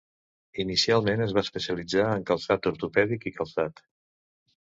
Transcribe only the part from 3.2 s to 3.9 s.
i calçat.